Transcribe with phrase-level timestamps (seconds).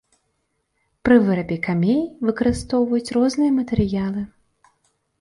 [1.07, 2.01] Пры вырабе камей
[2.31, 4.21] выкарыстоўваюць розныя матэрыялы.